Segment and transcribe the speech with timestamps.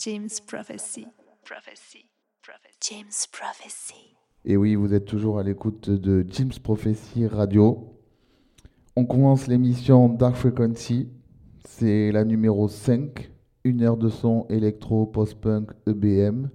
[0.00, 1.08] James Prophecy.
[1.44, 2.06] Prophecy.
[2.40, 2.78] Prophecy.
[2.88, 4.14] James Prophecy.
[4.44, 7.96] Et oui, vous êtes toujours à l'écoute de James Prophecy Radio.
[8.94, 11.08] On commence l'émission Dark Frequency.
[11.64, 13.28] C'est la numéro 5,
[13.64, 16.48] une heure de son électro, post-punk, EBM.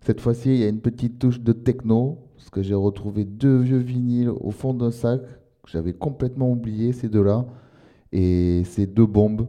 [0.00, 3.60] Cette fois-ci, il y a une petite touche de techno, parce que j'ai retrouvé deux
[3.60, 5.22] vieux vinyles au fond d'un sac.
[5.62, 7.46] que J'avais complètement oublié ces deux-là.
[8.12, 9.48] Et ces deux bombes.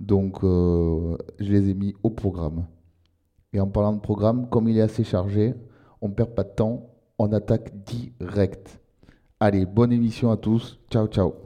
[0.00, 2.66] Donc, euh, je les ai mis au programme.
[3.52, 5.54] Et en parlant de programme, comme il est assez chargé,
[6.00, 8.80] on ne perd pas de temps, on attaque direct.
[9.40, 10.78] Allez, bonne émission à tous.
[10.90, 11.45] Ciao, ciao.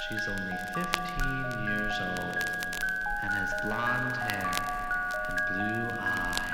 [0.00, 2.36] She's only 15 years old
[3.22, 4.50] and has blonde hair
[5.28, 6.47] and blue eyes.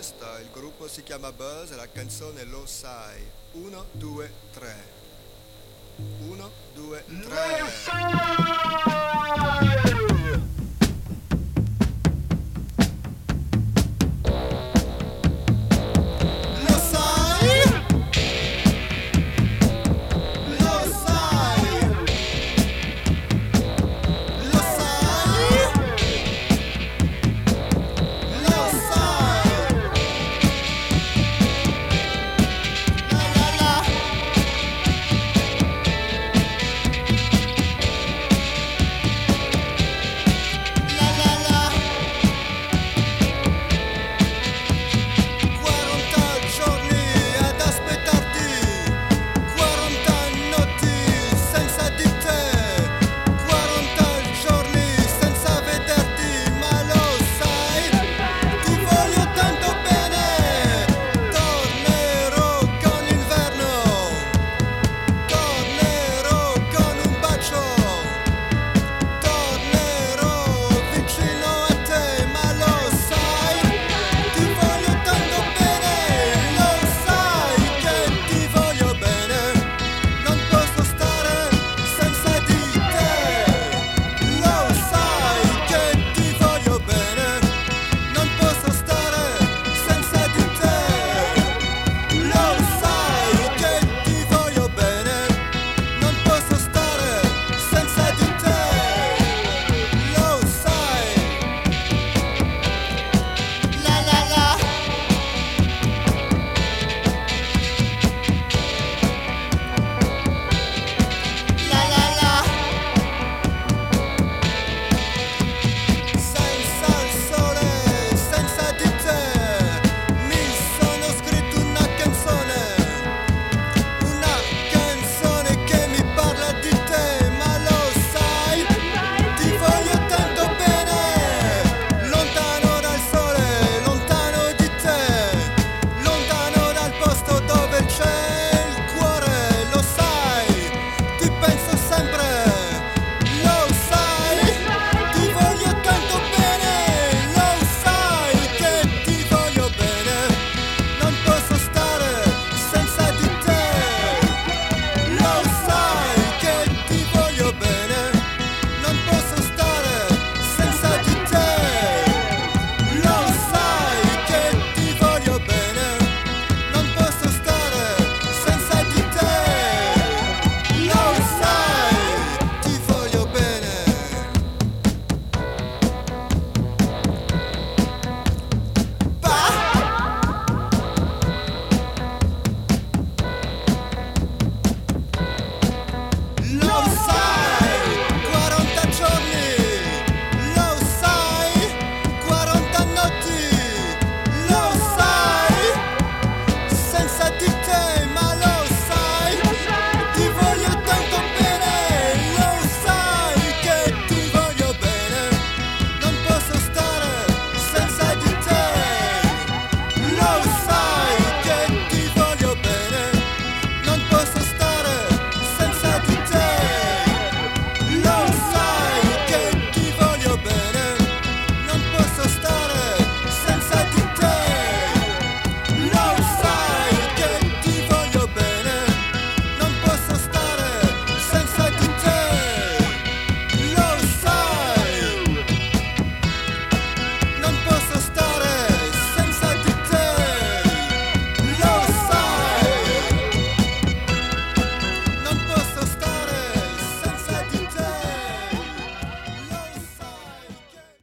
[0.00, 3.22] festa, il gruppo si chiama Buzz e la canzone lo sai.
[3.52, 4.39] 1, 2, 3.